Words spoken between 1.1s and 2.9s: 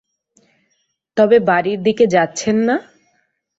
তবে বাড়ির দিকে যাচ্ছেন না।